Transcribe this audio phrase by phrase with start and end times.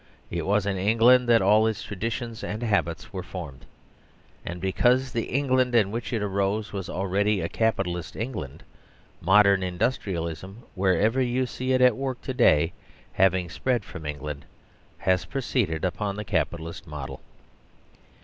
[0.31, 3.67] It was in England that all its traditions and habits were formed;
[4.43, 8.63] and because the England in which it arose was already a Capitalist England,
[9.21, 12.73] modern In dustrialism, wherever you see it at work to day,
[13.13, 14.45] having spread from England,
[14.97, 17.21] has proceeded upon the Capi talist model.